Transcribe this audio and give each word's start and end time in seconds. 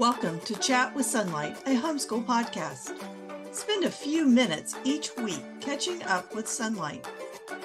Welcome 0.00 0.40
to 0.46 0.54
Chat 0.54 0.94
with 0.94 1.04
Sonlight, 1.04 1.58
a 1.66 1.78
homeschool 1.78 2.24
podcast. 2.24 2.96
Spend 3.54 3.84
a 3.84 3.90
few 3.90 4.24
minutes 4.24 4.74
each 4.82 5.14
week 5.18 5.42
catching 5.60 6.02
up 6.04 6.34
with 6.34 6.46
Sonlight. 6.46 7.04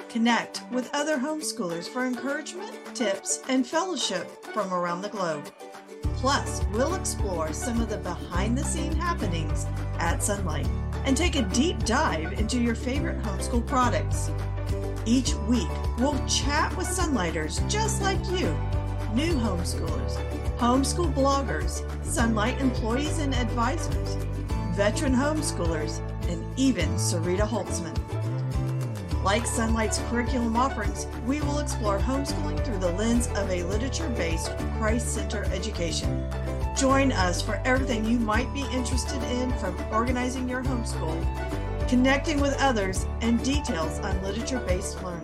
Connect 0.09 0.61
with 0.69 0.89
other 0.93 1.17
homeschoolers 1.17 1.87
for 1.87 2.05
encouragement, 2.05 2.73
tips, 2.93 3.41
and 3.47 3.65
fellowship 3.65 4.27
from 4.53 4.73
around 4.73 5.01
the 5.01 5.07
globe. 5.07 5.49
Plus, 6.17 6.61
we'll 6.73 6.95
explore 6.95 7.53
some 7.53 7.79
of 7.79 7.87
the 7.87 7.99
behind 7.99 8.57
the 8.57 8.65
scene 8.65 8.91
happenings 8.91 9.65
at 9.97 10.19
Sonlight 10.19 10.67
and 11.05 11.15
take 11.15 11.37
a 11.37 11.41
deep 11.41 11.85
dive 11.85 12.33
into 12.33 12.59
your 12.59 12.75
favorite 12.75 13.21
homeschool 13.21 13.65
products. 13.65 14.29
Each 15.05 15.33
week, 15.47 15.69
we'll 15.97 16.21
chat 16.27 16.75
with 16.75 16.87
Sonlighters 16.87 17.65
just 17.69 18.01
like 18.01 18.19
you, 18.29 18.53
new 19.13 19.35
homeschoolers, 19.35 20.19
homeschool 20.57 21.13
bloggers, 21.13 21.81
Sonlight 22.03 22.59
employees 22.61 23.19
and 23.19 23.35
advisors, 23.35 24.15
veteran 24.73 25.13
homeschoolers, 25.13 25.99
and 26.29 26.43
even 26.57 26.87
Sarita 26.95 27.47
Holzmann. 27.47 27.93
Like 29.23 29.43
Sonlight's 29.43 29.99
curriculum 30.09 30.55
offerings, 30.55 31.07
we 31.25 31.41
will 31.41 31.59
explore 31.59 31.99
homeschooling 31.99 32.63
through 32.63 32.77
the 32.77 32.91
lens 32.91 33.27
of 33.35 33.49
a 33.49 33.63
literature 33.63 34.07
based 34.09 34.55
Christ 34.77 35.13
Center 35.13 35.43
education. 35.45 36.23
Join 36.77 37.11
us 37.11 37.41
for 37.41 37.61
everything 37.65 38.05
you 38.05 38.19
might 38.19 38.51
be 38.53 38.65
interested 38.71 39.21
in 39.23 39.51
from 39.57 39.75
organizing 39.91 40.47
your 40.47 40.63
homeschool, 40.63 41.89
connecting 41.89 42.39
with 42.39 42.55
others, 42.59 43.05
and 43.21 43.43
details 43.43 43.99
on 43.99 44.21
literature 44.21 44.59
based 44.59 45.01
learning. 45.03 45.14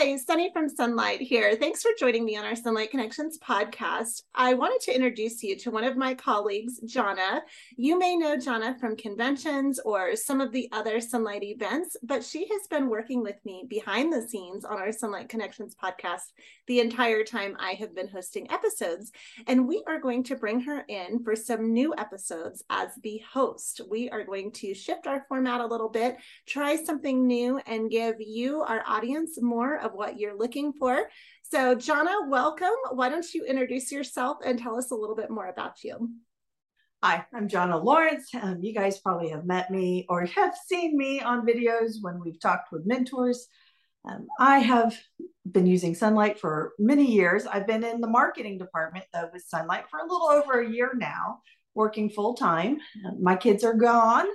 Hi, 0.00 0.16
Sunny 0.16 0.52
from 0.52 0.68
Sonlight 0.68 1.18
here. 1.18 1.56
Thanks 1.56 1.82
for 1.82 1.90
joining 1.98 2.24
me 2.24 2.36
on 2.36 2.44
our 2.44 2.52
Sonlight 2.52 2.92
Connections 2.92 3.36
podcast. 3.36 4.22
I 4.32 4.54
wanted 4.54 4.80
to 4.82 4.94
introduce 4.94 5.42
you 5.42 5.56
to 5.56 5.72
one 5.72 5.82
of 5.82 5.96
my 5.96 6.14
colleagues, 6.14 6.78
Jana. 6.86 7.42
You 7.76 7.98
may 7.98 8.14
know 8.14 8.36
Jana 8.36 8.76
from 8.78 8.94
conventions 8.94 9.80
or 9.80 10.14
some 10.14 10.40
of 10.40 10.52
the 10.52 10.68
other 10.70 10.98
Sonlight 10.98 11.42
events, 11.42 11.96
but 12.04 12.22
she 12.22 12.46
has 12.46 12.68
been 12.68 12.88
working 12.88 13.24
with 13.24 13.44
me 13.44 13.64
behind 13.68 14.12
the 14.12 14.22
scenes 14.22 14.64
on 14.64 14.78
our 14.78 14.90
Sonlight 14.90 15.28
Connections 15.28 15.74
podcast 15.74 16.30
the 16.68 16.78
entire 16.78 17.24
time 17.24 17.56
I 17.58 17.72
have 17.72 17.92
been 17.92 18.06
hosting 18.06 18.48
episodes. 18.52 19.10
And 19.48 19.66
we 19.66 19.82
are 19.88 19.98
going 19.98 20.22
to 20.24 20.36
bring 20.36 20.60
her 20.60 20.84
in 20.86 21.24
for 21.24 21.34
some 21.34 21.72
new 21.72 21.92
episodes 21.98 22.62
as 22.70 22.90
the 23.02 23.20
host. 23.32 23.80
We 23.90 24.08
are 24.10 24.22
going 24.22 24.52
to 24.52 24.74
shift 24.74 25.08
our 25.08 25.24
format 25.28 25.60
a 25.60 25.66
little 25.66 25.88
bit, 25.88 26.18
try 26.46 26.76
something 26.76 27.26
new, 27.26 27.58
and 27.66 27.90
give 27.90 28.16
you, 28.20 28.60
our 28.60 28.84
audience, 28.86 29.42
more 29.42 29.87
of 29.88 29.94
what 29.94 30.20
you're 30.20 30.36
looking 30.36 30.72
for. 30.72 31.08
So, 31.42 31.74
Jana, 31.74 32.28
welcome. 32.28 32.68
Why 32.92 33.08
don't 33.08 33.26
you 33.34 33.44
introduce 33.44 33.90
yourself 33.90 34.38
and 34.44 34.58
tell 34.58 34.76
us 34.76 34.90
a 34.90 34.94
little 34.94 35.16
bit 35.16 35.30
more 35.30 35.48
about 35.48 35.82
you? 35.82 36.10
Hi, 37.02 37.24
I'm 37.32 37.48
Jana 37.48 37.78
Lawrence. 37.78 38.28
Um, 38.34 38.58
you 38.60 38.74
guys 38.74 38.98
probably 38.98 39.30
have 39.30 39.46
met 39.46 39.70
me 39.70 40.04
or 40.08 40.26
have 40.26 40.54
seen 40.66 40.96
me 40.96 41.20
on 41.20 41.46
videos 41.46 42.02
when 42.02 42.20
we've 42.20 42.40
talked 42.40 42.72
with 42.72 42.86
mentors. 42.86 43.46
Um, 44.04 44.26
I 44.38 44.58
have 44.58 44.98
been 45.50 45.66
using 45.66 45.94
Sonlight 45.94 46.38
for 46.38 46.72
many 46.78 47.10
years. 47.10 47.46
I've 47.46 47.66
been 47.66 47.84
in 47.84 48.00
the 48.00 48.08
marketing 48.08 48.58
department 48.58 49.06
though 49.12 49.30
with 49.32 49.46
Sonlight 49.52 49.88
for 49.88 50.00
a 50.00 50.02
little 50.02 50.28
over 50.28 50.60
a 50.60 50.68
year 50.68 50.92
now, 50.96 51.40
working 51.74 52.10
full 52.10 52.34
time. 52.34 52.78
Uh, 53.06 53.12
my 53.20 53.36
kids 53.36 53.64
are 53.64 53.74
gone. 53.74 54.26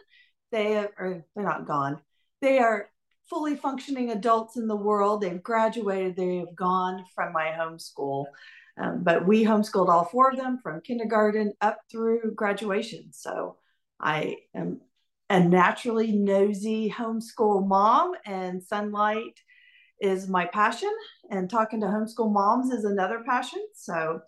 They 0.52 0.78
are 0.78 1.26
they're 1.36 1.46
not 1.46 1.68
gone. 1.68 2.00
They 2.42 2.60
are 2.60 2.88
fully 3.30 3.56
functioning 3.56 4.12
adults 4.12 4.58
in 4.58 4.68
the 4.68 4.76
world. 4.76 5.22
They've 5.22 5.42
graduated, 5.42 6.16
they 6.16 6.38
have 6.38 6.56
gone 6.56 7.06
from 7.16 7.34
my 7.34 7.56
homeschool. 7.58 8.26
Um, 8.78 9.04
but 9.04 9.26
we 9.28 9.44
homeschooled 9.44 9.90
all 9.90 10.06
four 10.06 10.32
of 10.32 10.38
them 10.38 10.60
from 10.62 10.82
kindergarten 10.82 11.54
up 11.62 11.80
through 11.92 12.34
graduation. 12.36 13.10
So 13.12 13.58
I 14.00 14.38
am 14.56 14.82
a 15.30 15.40
naturally 15.40 16.12
nosy 16.12 16.90
homeschool 16.90 17.68
mom, 17.68 18.14
and 18.26 18.62
Sonlight 18.62 19.38
is 20.00 20.28
my 20.28 20.46
passion, 20.46 20.92
and 21.30 21.50
talking 21.50 21.82
to 21.82 21.88
homeschool 21.88 22.32
moms 22.32 22.72
is 22.72 22.84
another 22.84 23.24
passion. 23.26 23.66
So 23.74 24.22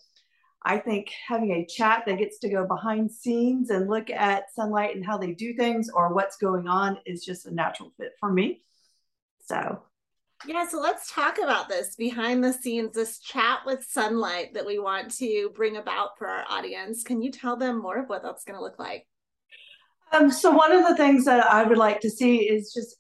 I 0.64 0.78
think 0.78 1.12
having 1.28 1.52
a 1.52 1.66
chat 1.66 2.03
that 2.08 2.18
gets 2.18 2.40
to 2.40 2.50
go 2.50 2.66
behind 2.66 3.12
scenes 3.12 3.70
and 3.70 3.88
look 3.88 4.09
at 4.09 4.46
Sonlight 4.58 4.94
and 4.96 5.06
how 5.06 5.18
they 5.18 5.34
do 5.34 5.53
things 5.53 5.90
or 5.94 6.14
what's 6.14 6.38
going 6.38 6.68
on 6.68 6.97
is 7.06 7.24
just 7.24 7.46
a 7.46 7.53
natural 7.53 7.91
fit 7.97 8.14
for 8.20 8.31
me. 8.31 8.64
So, 9.46 9.84
yeah, 10.48 10.68
so 10.68 10.80
let's 10.80 11.12
talk 11.12 11.38
about 11.38 11.70
this 11.70 11.96
behind 11.96 12.44
the 12.44 12.54
scenes, 12.54 12.94
this 12.94 13.20
chat 13.20 13.60
with 13.66 13.88
Sonlight 13.88 14.54
that 14.54 14.66
we 14.66 14.80
want 14.80 15.16
to 15.18 15.52
bring 15.56 15.78
about 15.78 16.18
for 16.18 16.28
our 16.28 16.46
audience. 16.50 17.04
Can 17.04 17.22
you 17.22 17.32
tell 17.32 17.56
them 17.56 17.82
more 17.82 17.98
of 17.98 18.10
what 18.10 18.24
that's 18.24 18.44
going 18.44 18.58
to 18.58 18.64
look 18.64 18.80
like? 18.80 19.08
Um, 20.12 20.32
so, 20.32 20.52
one 20.52 20.72
of 20.72 20.88
the 20.88 20.96
things 20.96 21.26
that 21.26 21.46
I 21.46 21.64
would 21.64 21.78
like 21.78 22.00
to 22.02 22.10
see 22.10 22.50
is 22.50 22.74
just 22.74 22.98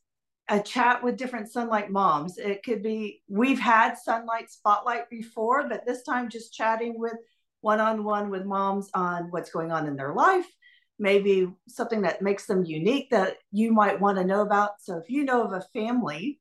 a 0.49 0.59
chat 0.59 1.03
with 1.03 1.17
different 1.17 1.51
Sonlight 1.51 1.89
moms. 1.89 2.37
It 2.37 2.63
could 2.63 2.83
be 2.83 3.21
we've 3.27 3.59
had 3.59 3.95
Sonlight 4.07 4.49
spotlight 4.49 5.09
before, 5.09 5.67
but 5.67 5.85
this 5.85 6.03
time 6.03 6.29
just 6.29 6.53
chatting 6.53 6.99
with 6.99 7.15
one 7.61 7.79
on 7.79 8.03
one 8.03 8.29
with 8.29 8.45
moms 8.45 8.89
on 8.93 9.31
what's 9.31 9.49
going 9.49 9.71
on 9.71 9.87
in 9.87 9.95
their 9.95 10.13
life, 10.13 10.45
maybe 10.97 11.51
something 11.67 12.01
that 12.01 12.21
makes 12.21 12.45
them 12.45 12.65
unique 12.65 13.09
that 13.11 13.37
you 13.51 13.73
might 13.73 13.99
want 13.99 14.17
to 14.17 14.23
know 14.23 14.41
about. 14.41 14.81
So 14.81 14.97
if 14.97 15.09
you 15.09 15.23
know 15.23 15.43
of 15.43 15.53
a 15.53 15.61
family, 15.73 16.39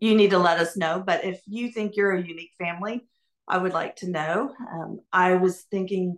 you 0.00 0.14
need 0.14 0.30
to 0.30 0.38
let 0.38 0.58
us 0.58 0.76
know. 0.76 1.02
But 1.04 1.24
if 1.24 1.40
you 1.46 1.70
think 1.70 1.96
you're 1.96 2.12
a 2.12 2.22
unique 2.22 2.52
family, 2.58 3.06
I 3.48 3.58
would 3.58 3.72
like 3.72 3.96
to 3.96 4.10
know. 4.10 4.54
Um, 4.72 5.00
I 5.12 5.34
was 5.34 5.62
thinking 5.70 6.16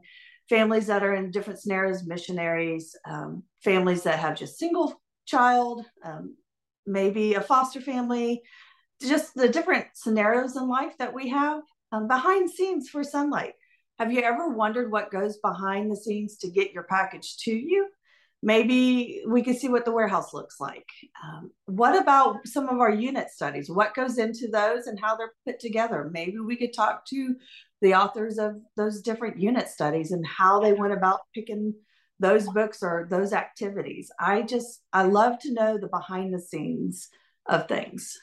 families 0.49 0.87
that 0.87 1.03
are 1.03 1.15
in 1.15 1.31
different 1.31 1.61
scenarios, 1.61 2.05
missionaries, 2.05 2.95
um, 3.09 3.43
families 3.65 4.05
that 4.05 4.19
have 4.19 4.37
just 4.37 4.59
single 4.59 5.01
child, 5.27 5.84
um, 6.05 6.37
maybe 6.87 7.34
a 7.34 7.41
foster 7.41 7.81
family, 7.81 8.43
just 9.03 9.34
the 9.34 9.49
different 9.49 9.87
scenarios 9.95 10.57
in 10.57 10.69
life 10.69 10.97
that 10.99 11.13
we 11.13 11.28
have 11.28 11.63
um, 11.93 12.07
behind 12.07 12.49
scenes 12.49 12.89
for 12.89 13.03
Sonlight 13.03 13.53
have 13.99 14.12
you 14.12 14.21
ever 14.21 14.49
wondered 14.51 14.91
what 14.91 15.11
goes 15.11 15.39
behind 15.39 15.91
the 15.91 15.97
scenes 15.97 16.37
to 16.39 16.51
get 16.51 16.73
your 16.73 16.84
package 16.84 17.37
to 17.39 17.53
you? 17.53 17.89
Maybe 18.43 19.23
we 19.27 19.43
could 19.43 19.57
see 19.57 19.69
what 19.69 19.84
the 19.84 19.93
warehouse 19.93 20.34
looks 20.34 20.61
like. 20.61 20.87
Um, 21.25 21.51
what 21.65 22.01
about 22.01 22.47
some 22.47 22.69
of 22.69 22.79
our 22.79 22.91
unit 22.91 23.31
studies? 23.31 23.71
What 23.71 23.95
goes 23.95 24.19
into 24.19 24.49
those 24.49 24.87
and 24.87 25.01
how 25.01 25.17
they're 25.17 25.33
put 25.47 25.59
together? 25.59 26.11
Maybe 26.12 26.39
we 26.39 26.57
could 26.57 26.75
talk 26.75 27.07
to 27.07 27.34
the 27.81 27.95
authors 27.95 28.39
of 28.39 28.57
those 28.77 29.01
different 29.01 29.41
unit 29.41 29.69
studies 29.69 30.13
and 30.13 30.25
how 30.27 30.61
they 30.61 30.75
went 30.75 30.93
about 30.93 31.21
picking 31.34 31.75
those 32.21 32.47
books 32.49 32.83
or 32.83 33.07
those 33.11 33.33
activities. 33.33 34.11
I 34.21 34.43
just, 34.43 34.83
I 34.93 35.05
love 35.05 35.39
to 35.41 35.53
know 35.53 35.78
the 35.78 35.89
behind 35.89 36.33
the 36.33 36.41
scenes 36.41 37.09
of 37.47 37.69
things. 37.69 38.19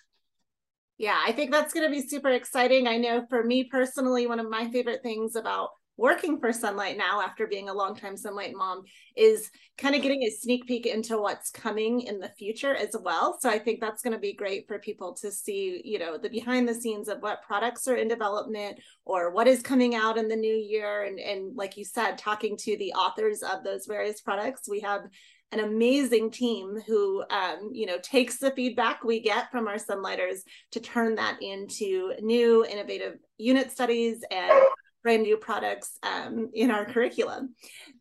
Yeah, 0.98 1.20
I 1.26 1.31
think 1.31 1.52
that's 1.52 1.74
going 1.74 1.86
to 1.86 1.92
be 1.92 2.08
super 2.08 2.30
exciting. 2.30 2.88
I 2.88 2.98
know 2.98 3.26
for 3.30 3.44
me 3.44 3.66
personally, 3.66 4.28
one 4.28 4.40
of 4.40 4.50
my 4.50 4.70
favorite 4.70 5.02
things 5.02 5.36
about 5.36 5.70
working 5.96 6.40
for 6.40 6.50
Sonlight 6.50 6.98
now 6.98 7.22
after 7.22 7.46
being 7.46 7.70
a 7.70 7.74
longtime 7.74 8.16
Sonlight 8.16 8.54
mom 8.54 8.81
is 9.16 9.50
kind 9.78 9.94
of 9.96 10.02
getting 10.02 10.24
a 10.24 10.31
sneak 10.31 10.66
peek 10.66 10.88
into 10.88 11.20
what's 11.20 11.52
coming 11.52 12.02
in 12.02 12.20
the 12.20 12.30
future 12.30 12.76
as 12.76 12.96
well. 13.00 13.38
So 13.40 13.50
I 13.50 13.59
think 13.59 13.80
that's 13.80 14.02
going 14.02 14.14
to 14.14 14.20
be 14.20 14.34
great 14.34 14.68
for 14.68 14.80
people 14.80 15.14
to 15.22 15.31
see, 15.31 15.81
you 15.84 16.00
know, 16.00 16.18
the 16.18 16.30
behind 16.30 16.68
the 16.68 16.74
scenes 16.74 17.10
of 17.10 17.22
what 17.22 17.44
products 17.44 17.88
are 17.88 17.96
in 17.96 18.08
development 18.08 18.80
or 19.06 19.31
what 19.31 19.48
is 19.48 19.62
coming 19.62 19.94
out 19.94 20.18
in 20.18 20.28
the 20.28 20.36
new 20.36 20.56
year. 20.56 21.04
And, 21.04 21.20
and 21.20 21.56
like 21.56 21.78
you 21.78 21.86
said, 21.86 22.18
talking 22.18 22.58
to 22.58 22.78
the 22.78 22.94
authors 22.94 23.44
of 23.44 23.64
those 23.64 23.86
various 23.86 24.22
products. 24.22 24.68
We 24.68 24.80
have 24.80 25.02
an 25.53 25.59
amazing 25.59 26.31
team 26.31 26.78
who 26.88 27.24
um, 27.30 27.69
you 27.72 27.86
know 27.86 27.97
takes 28.02 28.38
the 28.38 28.52
feedback 28.52 29.03
we 29.03 29.19
get 29.19 29.52
from 29.52 29.68
our 29.68 29.75
Sonlighters 29.75 30.40
to 30.72 30.80
turn 30.80 31.16
that 31.16 31.41
into 31.41 32.14
new 32.22 32.66
innovative 32.66 33.19
unit 33.38 33.72
studies 33.72 34.24
and 34.31 34.52
brand 35.03 35.24
new 35.24 35.38
products 35.38 36.00
um, 36.02 36.50
in 36.53 36.72
our 36.72 36.86
curriculum. 36.86 37.53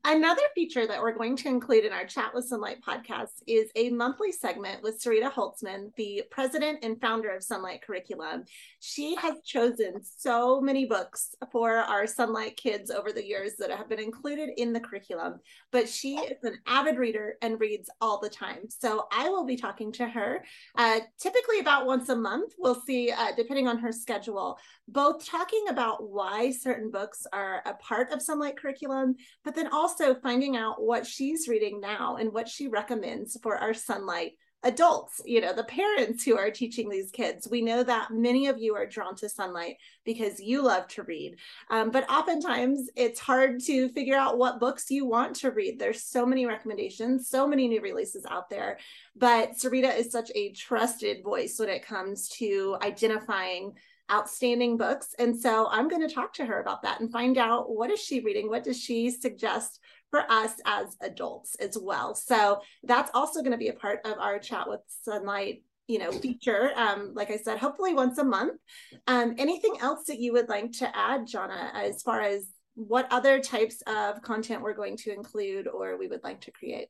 Another 0.04 0.42
feature 0.54 0.86
that 0.86 1.00
we're 1.00 1.16
going 1.16 1.36
to 1.36 1.48
include 1.48 1.84
in 1.84 1.92
our 1.92 2.06
Chat 2.06 2.32
with 2.34 2.50
Sonlight 2.50 2.80
podcast 2.80 3.42
is 3.46 3.70
a 3.76 3.90
monthly 3.90 4.32
segment 4.32 4.82
with 4.82 5.02
Sarita 5.02 5.30
Holzmann, 5.30 5.94
the 5.96 6.22
president 6.30 6.78
and 6.82 7.00
founder 7.00 7.30
of 7.30 7.42
Sonlight 7.42 7.82
Curriculum. 7.82 8.44
She 8.80 9.14
has 9.16 9.42
chosen 9.44 10.00
so 10.02 10.60
many 10.60 10.86
books 10.86 11.34
for 11.50 11.76
our 11.76 12.04
Sonlight 12.04 12.56
kids 12.56 12.90
over 12.90 13.12
the 13.12 13.24
years 13.24 13.52
that 13.58 13.70
have 13.70 13.88
been 13.88 14.00
included 14.00 14.50
in 14.56 14.72
the 14.72 14.80
curriculum, 14.80 15.40
but 15.70 15.88
she 15.88 16.16
is 16.16 16.42
an 16.42 16.58
avid 16.66 16.98
reader 16.98 17.34
and 17.42 17.60
reads 17.60 17.90
all 18.00 18.20
the 18.20 18.28
time. 18.28 18.68
So 18.68 19.06
I 19.12 19.28
will 19.28 19.44
be 19.44 19.56
talking 19.56 19.92
to 19.92 20.08
her 20.08 20.44
uh, 20.76 21.00
typically 21.18 21.60
about 21.60 21.86
once 21.86 22.08
a 22.08 22.16
month. 22.16 22.54
We'll 22.58 22.80
see, 22.80 23.10
uh, 23.10 23.32
depending 23.36 23.66
on 23.66 23.78
her 23.78 23.92
schedule, 23.92 24.58
both 24.88 25.24
talking 25.26 25.64
about 25.68 26.08
why 26.08 26.50
certain 26.50 26.90
books 26.92 27.26
are 27.32 27.62
a 27.66 27.74
part 27.74 28.12
of 28.12 28.20
Sonlight 28.20 28.56
curriculum, 28.56 29.16
but 29.44 29.54
then 29.54 29.68
also 29.68 30.14
finding 30.14 30.56
out 30.56 30.82
what 30.82 31.06
she's 31.06 31.48
reading 31.48 31.80
now 31.80 32.16
and 32.16 32.32
what 32.32 32.48
she 32.48 32.68
recommends 32.68 33.36
for 33.42 33.56
our 33.56 33.72
Sonlight 33.72 34.32
adults, 34.64 35.20
you 35.24 35.40
know, 35.40 35.52
the 35.52 35.64
parents 35.64 36.22
who 36.22 36.38
are 36.38 36.50
teaching 36.50 36.88
these 36.88 37.10
kids. 37.10 37.48
We 37.50 37.62
know 37.62 37.82
that 37.82 38.10
many 38.12 38.46
of 38.46 38.58
you 38.58 38.74
are 38.76 38.86
drawn 38.86 39.16
to 39.16 39.26
Sonlight 39.26 39.76
because 40.04 40.40
you 40.40 40.62
love 40.62 40.86
to 40.88 41.02
read. 41.02 41.36
Um, 41.70 41.90
but 41.90 42.08
oftentimes 42.08 42.88
it's 42.96 43.18
hard 43.18 43.60
to 43.64 43.88
figure 43.90 44.16
out 44.16 44.38
what 44.38 44.60
books 44.60 44.90
you 44.90 45.06
want 45.06 45.36
to 45.36 45.50
read. 45.50 45.78
There's 45.78 46.04
so 46.04 46.24
many 46.24 46.46
recommendations, 46.46 47.28
so 47.28 47.46
many 47.46 47.66
new 47.66 47.80
releases 47.80 48.24
out 48.26 48.50
there. 48.50 48.78
But 49.16 49.52
Sarita 49.52 49.96
is 49.96 50.12
such 50.12 50.30
a 50.34 50.52
trusted 50.52 51.24
voice 51.24 51.58
when 51.58 51.68
it 51.68 51.84
comes 51.84 52.28
to 52.38 52.76
identifying 52.82 53.72
outstanding 54.12 54.76
books. 54.76 55.14
And 55.18 55.38
so 55.38 55.68
i'm 55.70 55.88
going 55.88 56.06
to 56.06 56.14
talk 56.14 56.34
to 56.34 56.44
her 56.44 56.60
about 56.60 56.82
that 56.82 57.00
and 57.00 57.10
find 57.10 57.38
out 57.38 57.70
what 57.70 57.90
is 57.90 58.00
she 58.00 58.20
reading? 58.20 58.48
What 58.48 58.64
does 58.64 58.80
she 58.80 59.10
suggest 59.10 59.80
for 60.10 60.30
us 60.30 60.52
as 60.66 60.94
adults 61.00 61.56
as 61.56 61.76
well. 61.80 62.14
So 62.14 62.60
that's 62.82 63.10
also 63.14 63.40
going 63.40 63.52
to 63.52 63.58
be 63.58 63.68
a 63.68 63.72
part 63.72 64.00
of 64.04 64.18
our 64.18 64.38
chat 64.38 64.68
with 64.68 64.80
Sonlight 65.08 65.62
you 65.88 65.98
know 65.98 66.12
feature 66.12 66.70
um 66.76 67.10
like 67.12 67.28
i 67.28 67.36
said 67.36 67.58
hopefully 67.58 67.92
once 67.92 68.16
a 68.18 68.24
month. 68.24 68.60
Um 69.08 69.34
anything 69.36 69.74
else 69.80 70.04
that 70.06 70.20
you 70.20 70.32
would 70.32 70.48
like 70.48 70.70
to 70.72 70.96
add 70.96 71.22
jonna 71.22 71.74
as 71.74 72.02
far 72.02 72.20
as 72.20 72.46
what 72.74 73.08
other 73.10 73.40
types 73.40 73.82
of 73.86 74.22
content 74.22 74.62
we're 74.62 74.74
going 74.74 74.96
to 74.98 75.12
include 75.12 75.66
or 75.66 75.98
we 75.98 76.06
would 76.06 76.22
like 76.22 76.40
to 76.42 76.50
create? 76.52 76.88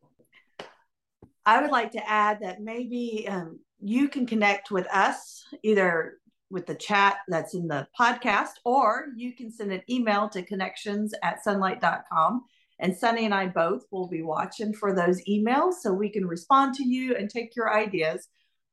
I 1.45 1.61
would 1.61 1.71
like 1.71 1.93
to 1.93 2.09
add 2.09 2.41
that 2.43 2.61
maybe 2.61 3.27
um, 3.29 3.59
you 3.81 4.09
can 4.09 4.27
connect 4.27 4.71
with 4.71 4.87
us 4.93 5.45
either 5.63 6.19
with 6.53 6.67
the 6.67 6.75
chat 6.75 7.19
that's 7.27 7.55
in 7.55 7.67
the 7.67 7.89
podcast 7.99 8.55
or 8.65 9.07
you 9.17 9.35
can 9.35 9.51
send 9.51 9.73
an 9.73 9.83
email 9.91 10.29
to 10.29 10.43
connections 10.43 11.13
at 11.23 11.45
sonlight.com 11.45 12.45
and 12.83 12.97
Sunny 12.97 13.25
and 13.25 13.33
I 13.33 13.47
both 13.47 13.85
will 13.91 14.09
be 14.09 14.23
watching 14.23 14.75
for 14.75 14.95
those 14.95 15.23
emails 15.29 15.75
so 15.81 15.93
we 15.93 16.11
can 16.11 16.27
respond 16.27 16.75
to 16.75 16.85
you 16.85 17.17
and 17.17 17.31
take 17.31 17.55
your 17.55 17.73
ideas. 17.73 18.29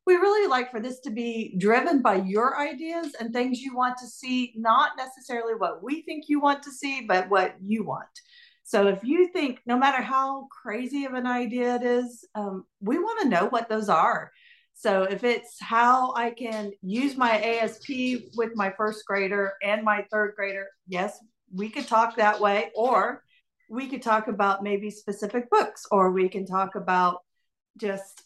We 0.05 0.15
really 0.15 0.47
like 0.47 0.71
for 0.71 0.79
this 0.79 0.99
to 1.01 1.11
be 1.11 1.55
driven 1.59 2.01
by 2.01 2.15
your 2.15 2.59
ideas 2.59 3.15
and 3.19 3.31
things 3.31 3.61
you 3.61 3.75
want 3.75 3.97
to 3.99 4.07
see, 4.07 4.53
not 4.55 4.93
necessarily 4.97 5.53
what 5.53 5.83
we 5.83 6.01
think 6.01 6.25
you 6.27 6.41
want 6.41 6.63
to 6.63 6.71
see, 6.71 7.01
but 7.01 7.29
what 7.29 7.55
you 7.61 7.83
want. 7.83 8.07
So 8.63 8.87
if 8.87 9.03
you 9.03 9.29
think, 9.31 9.61
no 9.67 9.77
matter 9.77 10.01
how 10.01 10.47
crazy 10.63 11.05
of 11.05 11.13
an 11.13 11.27
idea 11.27 11.75
it 11.75 11.83
is, 11.83 12.25
um, 12.33 12.65
we 12.81 12.97
want 12.97 13.21
to 13.21 13.29
know 13.29 13.47
what 13.47 13.69
those 13.69 13.89
are. 13.89 14.31
So 14.79 15.03
if 15.03 15.25
it's 15.25 15.57
how 15.59 16.13
I 16.15 16.31
can 16.31 16.71
use 16.81 17.17
my 17.17 17.37
ASP 17.37 17.89
with 18.37 18.55
my 18.55 18.71
first 18.77 19.05
grader 19.05 19.55
and 19.61 19.83
my 19.83 20.05
third 20.09 20.35
grader, 20.37 20.67
yes, 20.87 21.19
we 21.53 21.69
could 21.69 21.85
talk 21.85 22.15
that 22.15 22.39
way. 22.39 22.71
Or 22.73 23.21
we 23.69 23.89
could 23.89 24.01
talk 24.01 24.29
about 24.29 24.63
maybe 24.63 24.89
specific 24.89 25.49
books 25.49 25.85
or 25.91 26.11
we 26.11 26.29
can 26.29 26.45
talk 26.45 26.75
about 26.75 27.17
just 27.75 28.23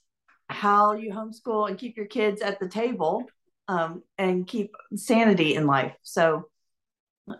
how 0.47 0.93
you 0.93 1.11
homeschool 1.11 1.67
and 1.67 1.79
keep 1.79 1.97
your 1.97 2.05
kids 2.05 2.39
at 2.43 2.59
the 2.59 2.69
table 2.69 3.23
um, 3.67 4.03
and 4.19 4.45
keep 4.45 4.75
sanity 4.95 5.55
in 5.55 5.65
life 5.65 5.95
so 6.03 6.45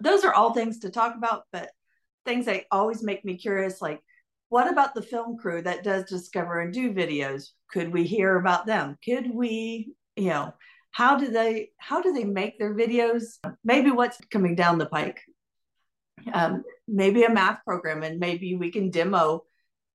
those 0.01 0.25
are 0.25 0.33
all 0.33 0.54
things 0.54 0.80
to 0.80 0.89
talk 0.89 1.15
about 1.15 1.44
but 1.51 1.69
things 2.25 2.48
that 2.48 2.63
always 2.71 3.04
make 3.04 3.24
me 3.24 3.38
curious 3.38 3.80
like 3.80 4.01
what 4.53 4.71
about 4.71 4.94
the 4.94 5.01
film 5.01 5.35
crew 5.35 5.63
that 5.63 5.83
does 5.83 6.03
discover 6.03 6.59
and 6.59 6.71
do 6.71 6.94
videos? 6.94 7.50
Could 7.71 7.91
we 7.91 8.03
hear 8.03 8.38
about 8.38 8.67
them? 8.67 9.00
Could 9.03 9.33
we 9.33 9.95
you 10.15 10.27
know 10.27 10.53
how 10.91 11.17
do 11.17 11.31
they 11.31 11.71
how 11.79 12.03
do 12.03 12.13
they 12.13 12.23
make 12.23 12.59
their 12.59 12.75
videos? 12.75 13.39
Maybe 13.63 13.89
what's 13.89 14.19
coming 14.29 14.53
down 14.53 14.77
the 14.77 14.85
pike. 14.85 15.21
Um, 16.31 16.63
maybe 16.88 17.23
a 17.23 17.33
math 17.33 17.65
program 17.65 18.03
and 18.03 18.19
maybe 18.19 18.55
we 18.55 18.69
can 18.69 18.91
demo 18.91 19.44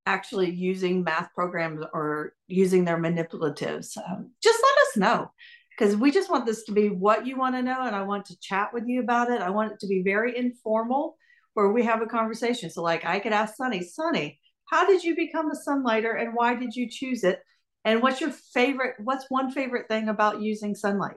actually 0.07 0.51
using 0.51 1.05
math 1.05 1.33
programs 1.37 1.85
or 1.95 2.33
using 2.49 2.85
their 2.85 2.99
manipulatives. 2.99 3.97
Um, 3.97 4.33
just 4.43 4.61
let 4.61 4.89
us 4.89 4.97
know 4.97 5.31
because 5.71 5.95
we 5.95 6.11
just 6.11 6.31
want 6.31 6.47
this 6.47 6.65
to 6.65 6.73
be 6.73 6.89
what 6.89 7.29
you 7.29 7.39
want 7.39 7.55
to 7.55 7.63
know 7.63 7.87
and 7.87 7.95
i 7.95 8.03
want 8.03 8.25
to 8.27 8.41
chat 8.41 8.75
with 8.75 8.89
you 8.89 9.03
about 9.03 9.31
it. 9.31 9.41
I 9.41 9.51
want 9.51 9.71
it 9.71 9.79
to 9.83 9.87
be 9.87 10.03
very 10.03 10.37
informal 10.37 11.17
where 11.55 11.71
we 11.71 11.85
have 11.85 12.03
a 12.03 12.07
conversation. 12.07 12.71
So 12.71 12.83
like 12.83 13.05
i 13.05 13.21
could 13.21 13.33
ask 13.33 13.55
sunny 13.55 13.85
sunny 13.85 14.41
how 14.71 14.87
did 14.87 15.03
you 15.03 15.15
become 15.17 15.51
a 15.51 15.55
Sonlighter 15.55 16.21
and 16.21 16.35
why 16.35 16.55
did 16.55 16.75
you 16.75 16.89
choose 16.89 17.25
it 17.25 17.41
and 17.85 18.03
what's 18.03 18.21
your 18.21 18.31
favorite 18.31 18.95
what's 18.99 19.27
one 19.29 19.51
favorite 19.51 19.89
thing 19.89 20.09
about 20.09 20.41
using 20.41 20.75
Sonlight 20.75 21.15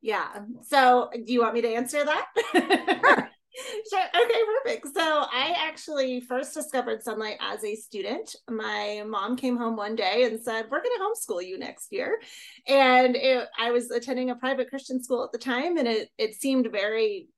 yeah 0.00 0.40
so 0.62 1.10
do 1.12 1.32
you 1.32 1.40
want 1.40 1.54
me 1.54 1.62
to 1.62 1.74
answer 1.74 2.04
that 2.04 2.26
sure. 2.54 3.28
Sure. 3.90 4.00
Okay, 4.00 4.40
perfect. 4.64 4.86
So 4.94 5.02
I 5.02 5.54
actually 5.58 6.20
first 6.20 6.54
discovered 6.54 7.04
Sonlight 7.04 7.36
as 7.40 7.62
a 7.62 7.74
student. 7.74 8.34
My 8.48 9.04
mom 9.06 9.36
came 9.36 9.56
home 9.56 9.76
one 9.76 9.94
day 9.94 10.24
and 10.24 10.40
said, 10.40 10.66
"We're 10.70 10.82
going 10.82 10.96
to 10.96 11.04
homeschool 11.04 11.46
you 11.46 11.58
next 11.58 11.92
year," 11.92 12.18
and 12.66 13.14
it, 13.14 13.48
I 13.58 13.70
was 13.70 13.90
attending 13.90 14.30
a 14.30 14.36
private 14.36 14.70
Christian 14.70 15.02
school 15.02 15.22
at 15.24 15.32
the 15.32 15.38
time, 15.38 15.76
and 15.76 15.86
it 15.86 16.08
it 16.16 16.34
seemed 16.34 16.70
very 16.72 17.28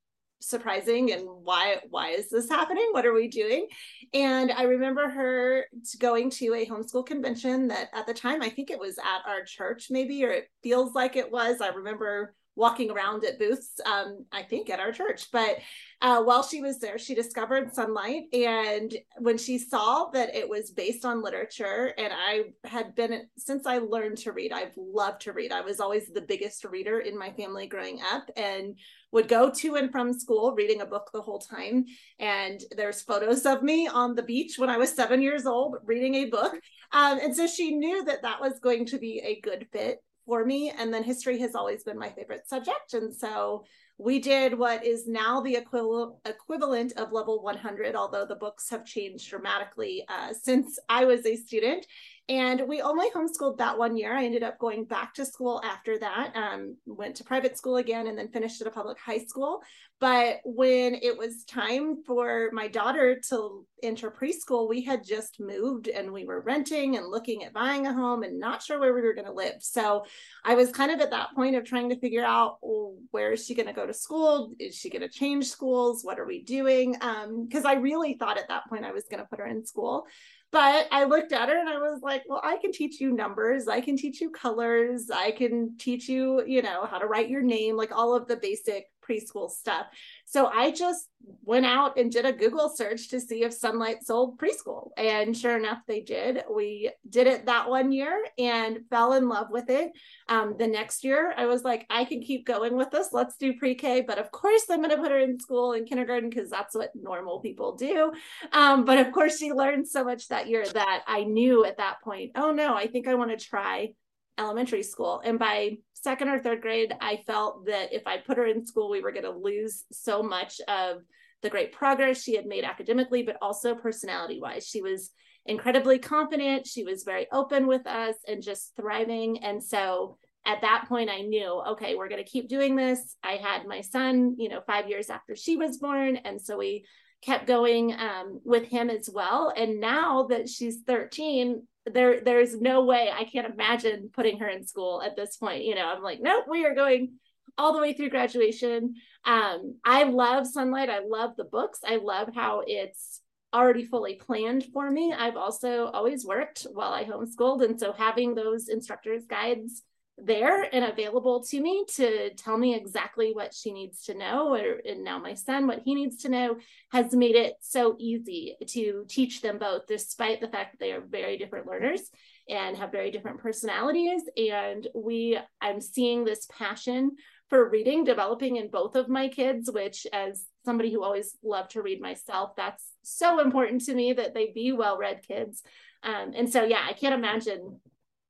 surprising 0.48 1.12
and 1.12 1.24
why 1.26 1.78
why 1.90 2.10
is 2.10 2.28
this 2.30 2.48
happening? 2.48 2.88
What 2.92 3.06
are 3.06 3.14
we 3.14 3.28
doing? 3.28 3.66
And 4.12 4.52
i 4.52 4.62
remember 4.62 5.08
her 5.08 5.66
going 5.98 6.30
to 6.30 6.54
a 6.54 6.66
homeschool 6.66 7.06
convention 7.06 7.68
that 7.68 7.88
at 7.92 8.06
the 8.06 8.14
time 8.14 8.42
i 8.42 8.48
think 8.48 8.70
it 8.70 8.78
was 8.78 8.98
at 8.98 9.28
our 9.28 9.42
church 9.44 9.88
maybe 9.90 10.24
or 10.24 10.30
it 10.30 10.48
feels 10.62 10.94
like 10.94 11.16
it 11.16 11.30
was. 11.30 11.60
I 11.60 11.68
remember 11.68 12.34
walking 12.56 12.90
around 12.90 13.24
at 13.24 13.38
booths, 13.38 13.80
um, 13.84 14.24
I 14.32 14.42
think 14.42 14.70
at 14.70 14.80
our 14.80 14.92
church. 14.92 15.30
But 15.32 15.58
uh, 16.00 16.22
while 16.22 16.42
she 16.42 16.60
was 16.60 16.78
there, 16.78 16.98
she 16.98 17.14
discovered 17.14 17.72
Sonlight. 17.72 18.32
And 18.32 18.94
when 19.18 19.38
she 19.38 19.58
saw 19.58 20.10
that 20.10 20.34
it 20.34 20.48
was 20.48 20.70
based 20.70 21.04
on 21.04 21.22
literature, 21.22 21.92
and 21.98 22.12
I 22.12 22.44
had 22.64 22.94
been, 22.94 23.26
since 23.36 23.66
I 23.66 23.78
learned 23.78 24.18
to 24.18 24.32
read, 24.32 24.52
I've 24.52 24.76
loved 24.76 25.22
to 25.22 25.32
read. 25.32 25.52
I 25.52 25.62
was 25.62 25.80
always 25.80 26.06
the 26.08 26.20
biggest 26.20 26.64
reader 26.64 27.00
in 27.00 27.18
my 27.18 27.30
family 27.32 27.66
growing 27.66 28.00
up 28.12 28.28
and 28.36 28.78
would 29.10 29.28
go 29.28 29.50
to 29.50 29.76
and 29.76 29.90
from 29.90 30.12
school 30.12 30.54
reading 30.56 30.80
a 30.80 30.86
book 30.86 31.10
the 31.12 31.22
whole 31.22 31.38
time. 31.38 31.86
And 32.18 32.60
there's 32.76 33.02
photos 33.02 33.46
of 33.46 33.62
me 33.62 33.88
on 33.88 34.14
the 34.14 34.22
beach 34.22 34.58
when 34.58 34.70
I 34.70 34.76
was 34.76 34.92
seven 34.92 35.22
years 35.22 35.46
old 35.46 35.76
reading 35.84 36.14
a 36.16 36.26
book. 36.26 36.54
Um, 36.92 37.18
and 37.20 37.34
so 37.34 37.46
she 37.46 37.74
knew 37.74 38.04
that 38.04 38.22
that 38.22 38.40
was 38.40 38.60
going 38.60 38.86
to 38.86 38.98
be 38.98 39.20
a 39.24 39.40
good 39.40 39.66
fit 39.72 39.98
for 40.26 40.44
me. 40.44 40.72
And 40.76 40.92
then 40.92 41.02
history 41.02 41.38
has 41.38 41.54
always 41.54 41.84
been 41.84 41.98
my 41.98 42.10
favorite 42.10 42.48
subject. 42.48 42.94
And 42.94 43.14
so 43.14 43.64
we 43.98 44.18
did 44.18 44.58
what 44.58 44.84
is 44.84 45.06
now 45.06 45.40
the 45.40 45.54
equivalent 45.54 46.14
equivalent 46.24 46.92
of 46.96 47.12
level 47.12 47.42
100, 47.42 47.94
although 47.94 48.26
the 48.26 48.34
books 48.34 48.68
have 48.70 48.84
changed 48.84 49.30
dramatically 49.30 50.04
uh, 50.08 50.32
since 50.32 50.78
I 50.88 51.04
was 51.04 51.24
a 51.26 51.36
student. 51.36 51.86
And 52.28 52.62
we 52.66 52.80
only 52.80 53.10
homeschooled 53.10 53.58
that 53.58 53.76
one 53.76 53.98
year. 53.98 54.16
I 54.16 54.24
ended 54.24 54.42
up 54.42 54.58
going 54.58 54.84
back 54.84 55.12
to 55.14 55.26
school 55.26 55.60
after 55.62 55.98
that, 55.98 56.32
um, 56.34 56.76
went 56.86 57.16
to 57.16 57.24
private 57.24 57.58
school 57.58 57.76
again, 57.76 58.06
and 58.06 58.16
then 58.16 58.28
finished 58.28 58.62
at 58.62 58.66
a 58.66 58.70
public 58.70 58.98
high 58.98 59.24
school. 59.26 59.60
But 60.00 60.40
when 60.44 60.94
it 60.94 61.16
was 61.16 61.44
time 61.44 62.02
for 62.04 62.50
my 62.52 62.66
daughter 62.68 63.20
to 63.28 63.66
enter 63.82 64.10
preschool, 64.10 64.68
we 64.68 64.82
had 64.82 65.04
just 65.04 65.38
moved 65.38 65.88
and 65.88 66.12
we 66.12 66.24
were 66.24 66.40
renting 66.40 66.96
and 66.96 67.06
looking 67.06 67.44
at 67.44 67.52
buying 67.52 67.86
a 67.86 67.92
home 67.92 68.22
and 68.22 68.40
not 68.40 68.62
sure 68.62 68.80
where 68.80 68.94
we 68.94 69.02
were 69.02 69.14
going 69.14 69.26
to 69.26 69.32
live. 69.32 69.56
So 69.60 70.04
I 70.44 70.54
was 70.54 70.72
kind 70.72 70.90
of 70.90 71.00
at 71.00 71.10
that 71.10 71.34
point 71.34 71.56
of 71.56 71.64
trying 71.64 71.90
to 71.90 71.98
figure 71.98 72.24
out 72.24 72.58
well, 72.60 72.96
where 73.12 73.32
is 73.32 73.46
she 73.46 73.54
going 73.54 73.68
to 73.68 73.72
go 73.72 73.86
to 73.86 73.94
school? 73.94 74.52
Is 74.58 74.74
she 74.74 74.90
going 74.90 75.02
to 75.02 75.08
change 75.08 75.46
schools? 75.46 76.02
What 76.02 76.18
are 76.18 76.26
we 76.26 76.42
doing? 76.42 76.92
Because 76.92 77.64
um, 77.64 77.70
I 77.70 77.74
really 77.74 78.14
thought 78.14 78.38
at 78.38 78.48
that 78.48 78.68
point 78.68 78.84
I 78.84 78.92
was 78.92 79.04
going 79.10 79.22
to 79.22 79.28
put 79.28 79.38
her 79.38 79.46
in 79.46 79.64
school. 79.64 80.06
But 80.54 80.86
I 80.92 81.02
looked 81.02 81.32
at 81.32 81.48
her 81.48 81.58
and 81.58 81.68
I 81.68 81.78
was 81.78 82.00
like, 82.00 82.22
well, 82.28 82.40
I 82.44 82.58
can 82.58 82.70
teach 82.70 83.00
you 83.00 83.10
numbers. 83.10 83.66
I 83.66 83.80
can 83.80 83.96
teach 83.96 84.20
you 84.20 84.30
colors. 84.30 85.10
I 85.10 85.32
can 85.32 85.76
teach 85.78 86.08
you, 86.08 86.44
you 86.46 86.62
know, 86.62 86.86
how 86.86 86.98
to 86.98 87.06
write 87.06 87.28
your 87.28 87.42
name, 87.42 87.76
like 87.76 87.90
all 87.90 88.14
of 88.14 88.28
the 88.28 88.36
basic 88.36 88.86
preschool 89.08 89.50
stuff. 89.50 89.86
So 90.24 90.46
I 90.46 90.70
just 90.70 91.08
went 91.42 91.66
out 91.66 91.98
and 91.98 92.10
did 92.10 92.24
a 92.24 92.32
Google 92.32 92.68
search 92.68 93.08
to 93.08 93.20
see 93.20 93.44
if 93.44 93.58
Sonlight 93.58 94.02
sold 94.02 94.38
preschool. 94.38 94.90
And 94.96 95.36
sure 95.36 95.56
enough, 95.56 95.78
they 95.86 96.00
did. 96.00 96.42
We 96.50 96.90
did 97.08 97.26
it 97.26 97.46
that 97.46 97.68
one 97.68 97.92
year 97.92 98.24
and 98.38 98.80
fell 98.90 99.14
in 99.14 99.28
love 99.28 99.48
with 99.50 99.70
it. 99.70 99.92
Um, 100.28 100.56
the 100.58 100.66
next 100.66 101.04
year, 101.04 101.32
I 101.36 101.46
was 101.46 101.62
like, 101.62 101.86
I 101.90 102.04
can 102.04 102.20
keep 102.20 102.46
going 102.46 102.76
with 102.76 102.90
this. 102.90 103.08
Let's 103.12 103.36
do 103.36 103.54
pre 103.54 103.74
K. 103.74 104.02
But 104.02 104.18
of 104.18 104.30
course, 104.30 104.64
I'm 104.70 104.78
going 104.78 104.90
to 104.90 104.96
put 104.96 105.10
her 105.10 105.18
in 105.18 105.38
school 105.38 105.72
in 105.72 105.86
kindergarten 105.86 106.30
because 106.30 106.50
that's 106.50 106.74
what 106.74 106.90
normal 106.94 107.40
people 107.40 107.74
do. 107.76 108.12
Um, 108.52 108.84
but 108.84 108.98
of 108.98 109.12
course, 109.12 109.38
she 109.38 109.52
learned 109.52 109.88
so 109.88 110.04
much 110.04 110.28
that 110.28 110.48
year 110.48 110.64
that 110.66 111.02
I 111.06 111.24
knew 111.24 111.64
at 111.64 111.78
that 111.78 112.02
point, 112.02 112.32
oh 112.36 112.52
no, 112.52 112.74
I 112.74 112.86
think 112.86 113.08
I 113.08 113.14
want 113.14 113.30
to 113.30 113.44
try 113.44 113.90
elementary 114.38 114.82
school. 114.82 115.20
And 115.24 115.38
by 115.38 115.78
second 115.92 116.28
or 116.28 116.38
third 116.38 116.60
grade, 116.60 116.94
I 117.00 117.18
felt 117.26 117.66
that 117.66 117.92
if 117.92 118.06
I 118.06 118.18
put 118.18 118.36
her 118.36 118.46
in 118.46 118.66
school, 118.66 118.90
we 118.90 119.00
were 119.00 119.12
going 119.12 119.24
to 119.24 119.30
lose 119.30 119.84
so 119.92 120.22
much 120.22 120.60
of 120.68 121.02
the 121.42 121.50
great 121.50 121.72
progress 121.72 122.22
she 122.22 122.36
had 122.36 122.46
made 122.46 122.64
academically, 122.64 123.22
but 123.22 123.36
also 123.42 123.74
personality 123.74 124.40
wise. 124.40 124.66
She 124.66 124.82
was 124.82 125.10
incredibly 125.46 125.98
confident. 125.98 126.66
She 126.66 126.84
was 126.84 127.04
very 127.04 127.26
open 127.32 127.66
with 127.66 127.86
us 127.86 128.16
and 128.26 128.42
just 128.42 128.72
thriving. 128.76 129.42
And 129.44 129.62
so 129.62 130.16
at 130.46 130.62
that 130.62 130.86
point, 130.88 131.10
I 131.10 131.20
knew, 131.20 131.62
okay, 131.68 131.94
we're 131.94 132.08
going 132.08 132.22
to 132.22 132.30
keep 132.30 132.48
doing 132.48 132.76
this. 132.76 133.16
I 133.22 133.32
had 133.32 133.66
my 133.66 133.80
son, 133.80 134.36
you 134.38 134.48
know, 134.48 134.60
five 134.66 134.88
years 134.88 135.10
after 135.10 135.36
she 135.36 135.56
was 135.56 135.78
born. 135.78 136.16
And 136.16 136.40
so 136.40 136.58
we 136.58 136.86
kept 137.22 137.46
going 137.46 137.92
um, 137.94 138.40
with 138.44 138.64
him 138.64 138.90
as 138.90 139.08
well. 139.12 139.52
And 139.56 139.80
now 139.80 140.24
that 140.24 140.48
she's 140.48 140.80
13, 140.86 141.66
there 141.86 142.20
there's 142.20 142.58
no 142.60 142.84
way 142.84 143.10
I 143.12 143.24
can't 143.24 143.52
imagine 143.52 144.10
putting 144.12 144.38
her 144.38 144.48
in 144.48 144.66
school 144.66 145.02
at 145.02 145.16
this 145.16 145.36
point. 145.36 145.64
You 145.64 145.74
know, 145.74 145.86
I'm 145.86 146.02
like, 146.02 146.20
nope, 146.20 146.44
we 146.48 146.64
are 146.64 146.74
going 146.74 147.14
all 147.58 147.72
the 147.72 147.80
way 147.80 147.92
through 147.92 148.10
graduation. 148.10 148.94
Um, 149.24 149.76
I 149.84 150.04
love 150.04 150.46
Sonlight. 150.46 150.88
I 150.88 151.00
love 151.06 151.36
the 151.36 151.44
books. 151.44 151.80
I 151.86 151.96
love 151.96 152.28
how 152.34 152.62
it's 152.66 153.20
already 153.54 153.84
fully 153.84 154.16
planned 154.16 154.64
for 154.72 154.90
me. 154.90 155.12
I've 155.12 155.36
also 155.36 155.86
always 155.86 156.26
worked 156.26 156.66
while 156.72 156.92
I 156.92 157.04
homeschooled. 157.04 157.64
And 157.64 157.78
so 157.78 157.92
having 157.92 158.34
those 158.34 158.68
instructors' 158.68 159.26
guides 159.26 159.82
there 160.16 160.62
and 160.72 160.84
available 160.84 161.42
to 161.42 161.60
me 161.60 161.84
to 161.88 162.32
tell 162.34 162.56
me 162.56 162.74
exactly 162.74 163.32
what 163.32 163.52
she 163.52 163.72
needs 163.72 164.04
to 164.04 164.14
know 164.14 164.54
or 164.54 164.80
and 164.88 165.02
now 165.02 165.18
my 165.18 165.34
son 165.34 165.66
what 165.66 165.80
he 165.84 165.94
needs 165.94 166.18
to 166.18 166.28
know 166.28 166.56
has 166.92 167.12
made 167.12 167.34
it 167.34 167.54
so 167.60 167.96
easy 167.98 168.56
to 168.66 169.04
teach 169.08 169.42
them 169.42 169.58
both 169.58 169.86
despite 169.88 170.40
the 170.40 170.48
fact 170.48 170.72
that 170.72 170.78
they 170.78 170.92
are 170.92 171.00
very 171.00 171.36
different 171.36 171.66
learners 171.66 172.00
and 172.48 172.76
have 172.76 172.92
very 172.92 173.10
different 173.10 173.38
personalities. 173.38 174.22
And 174.36 174.86
we 174.94 175.38
i'm 175.60 175.80
seeing 175.80 176.24
this 176.24 176.46
passion 176.50 177.12
for 177.50 177.68
reading 177.68 178.04
developing 178.04 178.56
in 178.56 178.68
both 178.70 178.94
of 178.94 179.08
my 179.08 179.28
kids 179.28 179.70
which 179.70 180.06
as 180.12 180.46
somebody 180.64 180.92
who 180.92 181.02
always 181.02 181.36
loved 181.42 181.72
to 181.72 181.82
read 181.82 182.00
myself 182.00 182.54
that's 182.56 182.84
so 183.02 183.40
important 183.40 183.84
to 183.84 183.94
me 183.94 184.12
that 184.12 184.32
they 184.32 184.52
be 184.54 184.72
well 184.72 184.96
read 184.96 185.26
kids. 185.26 185.62
Um, 186.04 186.32
and 186.36 186.52
so 186.52 186.62
yeah 186.62 186.84
i 186.88 186.92
can't 186.92 187.14
imagine 187.14 187.80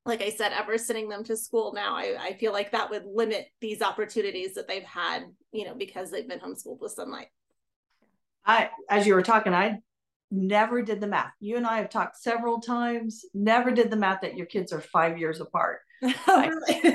like 0.06 0.22
I 0.22 0.30
said, 0.30 0.52
ever 0.52 0.76
sending 0.76 1.08
them 1.08 1.24
to 1.24 1.36
school 1.36 1.72
now, 1.74 1.96
I, 1.96 2.16
I 2.20 2.32
feel 2.34 2.52
like 2.52 2.72
that 2.72 2.90
would 2.90 3.04
limit 3.06 3.48
these 3.60 3.80
opportunities 3.80 4.54
that 4.54 4.68
they've 4.68 4.82
had, 4.82 5.24
you 5.52 5.64
know, 5.64 5.74
because 5.74 6.10
they've 6.10 6.28
been 6.28 6.40
homeschooled 6.40 6.80
with 6.80 6.94
Sonlight. 6.94 7.28
I, 8.44 8.70
as 8.90 9.06
you 9.06 9.14
were 9.14 9.22
talking, 9.22 9.54
I 9.54 9.78
never 10.30 10.82
did 10.82 11.00
the 11.00 11.06
math. 11.06 11.32
You 11.40 11.56
and 11.56 11.66
I 11.66 11.78
have 11.78 11.88
talked 11.88 12.18
several 12.18 12.60
times, 12.60 13.24
never 13.32 13.70
did 13.70 13.90
the 13.90 13.96
math 13.96 14.20
that 14.20 14.36
your 14.36 14.46
kids 14.46 14.72
are 14.72 14.80
five 14.80 15.18
years 15.18 15.40
apart. 15.40 15.80
oh, 16.02 16.48
really? 16.48 16.80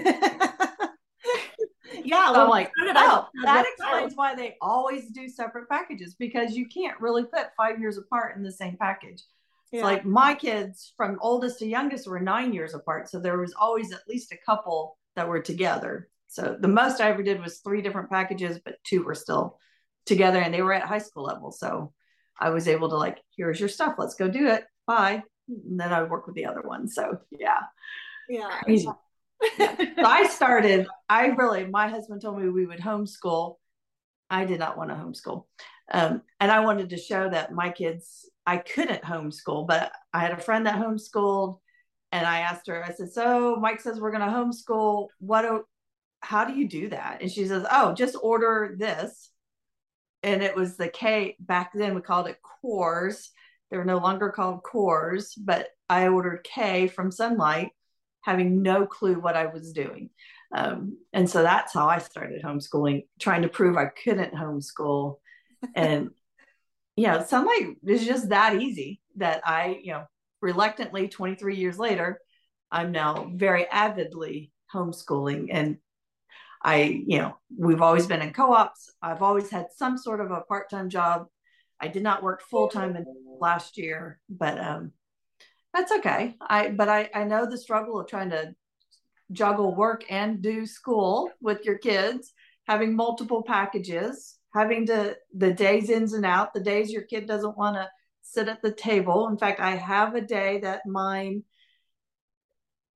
yeah. 2.04 2.28
So 2.28 2.34
well, 2.34 2.44
I'm 2.44 2.50
like, 2.50 2.72
oh, 2.96 3.28
that 3.44 3.66
explains 3.66 4.14
why 4.16 4.36
they 4.36 4.56
always 4.62 5.10
do 5.10 5.28
separate 5.28 5.68
packages 5.68 6.14
because 6.14 6.56
you 6.56 6.68
can't 6.68 7.00
really 7.00 7.24
put 7.24 7.48
five 7.58 7.80
years 7.80 7.98
apart 7.98 8.36
in 8.36 8.44
the 8.44 8.52
same 8.52 8.78
package. 8.78 9.24
Yeah. 9.72 9.84
like 9.84 10.06
my 10.06 10.34
kids 10.34 10.94
from 10.98 11.20
oldest 11.22 11.60
to 11.60 11.68
youngest 11.68 12.08
were 12.08 12.20
nine 12.20 12.54
years 12.54 12.74
apart. 12.74 13.10
So 13.10 13.20
there 13.20 13.38
was 13.38 13.54
always 13.60 13.92
at 13.92 14.08
least 14.08 14.32
a 14.32 14.38
couple 14.46 14.98
that 15.16 15.28
were 15.28 15.42
together. 15.42 16.10
So 16.28 16.58
the 16.60 16.68
most 16.68 17.02
I 17.02 17.10
ever 17.10 17.24
did 17.24 17.42
was 17.42 17.60
three 17.60 17.82
different 17.82 18.10
packages, 18.10 18.60
but 18.64 18.76
two 18.84 19.04
were 19.04 19.16
still 19.16 19.60
together 20.06 20.40
and 20.40 20.54
they 20.54 20.62
were 20.62 20.74
at 20.74 20.88
high 20.88 21.00
school 21.00 21.24
level. 21.24 21.52
So 21.52 21.94
I 22.40 22.50
was 22.50 22.68
able 22.68 22.90
to 22.90 22.98
like, 22.98 23.20
here's 23.36 23.60
your 23.60 23.70
stuff. 23.70 23.96
Let's 23.98 24.16
go 24.16 24.28
do 24.28 24.48
it. 24.48 24.64
Bye. 24.88 25.24
And 25.48 25.80
then 25.80 25.94
I 25.94 26.02
would 26.02 26.10
work 26.10 26.26
with 26.26 26.36
the 26.36 26.46
other 26.46 26.62
one. 26.62 26.88
So 26.88 27.20
yeah. 27.32 27.62
Yeah. 28.28 28.60
Crazy. 28.64 28.88
yeah. 29.58 29.76
So 29.78 30.06
I 30.06 30.28
started, 30.28 30.88
I 31.08 31.28
really, 31.28 31.66
my 31.66 31.88
husband 31.88 32.22
told 32.22 32.40
me 32.40 32.50
we 32.50 32.66
would 32.66 32.80
homeschool. 32.80 33.56
I 34.30 34.46
did 34.46 34.60
not 34.60 34.78
want 34.78 34.90
to 34.92 34.96
homeschool. 34.96 35.46
Um, 35.92 36.22
and 36.40 36.52
I 36.52 36.60
wanted 36.60 36.90
to 36.90 36.98
show 36.98 37.30
that 37.30 37.52
my 37.52 37.72
kids 37.72 38.30
I 38.50 38.58
couldn't 38.58 39.04
homeschool, 39.04 39.68
but 39.68 39.92
I 40.12 40.22
had 40.22 40.32
a 40.32 40.42
friend 40.42 40.66
that 40.66 40.80
homeschooled 40.80 41.60
and 42.12 42.26
I 42.26 42.40
asked 42.40 42.66
her, 42.66 42.84
I 42.84 42.92
said, 42.92 43.12
so 43.12 43.58
Mike 43.58 43.80
says 43.80 44.00
we're 44.00 44.10
going 44.10 44.28
to 44.28 44.36
homeschool. 44.36 45.10
What, 45.20 45.44
do, 45.44 45.66
how 46.22 46.46
do 46.46 46.54
you 46.54 46.68
do 46.68 46.90
that? 46.90 47.20
And 47.22 47.32
she 47.32 47.46
says, 47.46 47.64
oh, 47.70 47.94
just 47.94 48.16
order 48.24 48.76
this. 48.76 49.30
And 50.24 50.42
it 50.42 50.56
was 50.56 50.78
the 50.78 50.88
K 50.88 51.36
back 51.40 51.74
then 51.76 51.94
we 51.94 52.02
called 52.02 52.28
it 52.28 52.40
cores. 52.42 53.30
They're 53.70 53.86
no 53.86 54.00
longer 54.00 54.30
called 54.30 54.64
cores, 54.64 55.36
but 55.36 55.68
I 55.88 56.08
ordered 56.08 56.44
K 56.44 56.88
from 56.88 57.12
Sonlight, 57.12 57.70
having 58.22 58.64
no 58.64 58.88
clue 58.88 59.20
what 59.20 59.38
I 59.38 59.46
was 59.46 59.74
doing. 59.74 60.10
Um, 60.56 60.98
and 61.14 61.30
so 61.30 61.44
that's 61.44 61.76
how 61.76 61.88
I 61.88 62.00
started 62.00 62.42
homeschooling, 62.42 63.06
trying 63.20 63.44
to 63.44 63.48
prove 63.48 63.78
I 63.78 63.92
couldn't 64.04 64.34
homeschool. 64.34 65.18
And 65.76 66.10
you 67.00 67.08
know, 67.08 67.20
Sonlight 67.20 67.78
is 67.88 68.06
just 68.06 68.28
that 68.28 68.62
easy 68.62 69.00
that 69.16 69.42
I, 69.48 69.80
you 69.82 69.94
know, 69.94 70.04
reluctantly 70.42 71.08
23 71.08 71.56
years 71.56 71.80
later, 71.80 72.20
I'm 72.74 72.92
now 72.92 73.32
very 73.34 73.66
avidly 73.68 74.52
homeschooling. 74.74 75.48
And 75.50 75.78
I, 76.62 77.04
you 77.08 77.20
know, 77.20 77.38
we've 77.58 77.82
always 77.82 78.06
been 78.06 78.22
in 78.22 78.34
co 78.34 78.54
ops. 78.54 78.92
I've 79.02 79.22
always 79.22 79.50
had 79.50 79.68
some 79.74 79.98
sort 79.98 80.20
of 80.20 80.32
a 80.32 80.42
part 80.42 80.70
time 80.70 80.90
job. 80.90 81.28
I 81.80 81.88
did 81.88 82.04
not 82.04 82.22
work 82.22 82.42
full 82.42 82.68
time 82.68 82.98
last 83.40 83.78
year, 83.78 84.20
but 84.30 84.60
um, 84.60 84.92
that's 85.74 85.94
okay. 85.94 86.36
I, 86.42 86.68
but 86.68 86.90
I, 86.90 87.10
I 87.16 87.24
know 87.24 87.50
the 87.50 87.58
struggle 87.58 87.98
of 87.98 88.10
trying 88.10 88.32
to 88.32 88.54
juggle 89.32 89.74
work 89.74 90.04
and 90.10 90.42
do 90.42 90.66
school 90.66 91.32
with 91.40 91.64
your 91.64 91.78
kids, 91.78 92.34
having 92.68 92.94
multiple 92.94 93.42
packages 93.42 94.39
having 94.54 94.86
to 94.88 95.16
the 95.36 95.54
days 95.54 95.90
ins 95.90 96.14
and 96.14 96.26
out, 96.26 96.54
the 96.54 96.60
days 96.60 96.92
your 96.92 97.04
kid 97.04 97.28
doesn't 97.28 97.58
want 97.58 97.76
to 97.76 97.90
sit 98.22 98.48
at 98.48 98.62
the 98.62 98.72
table. 98.72 99.28
In 99.28 99.38
fact, 99.38 99.60
I 99.60 99.76
have 99.76 100.16
a 100.16 100.22
day 100.22 100.60
that 100.60 100.86
mine. 100.86 101.44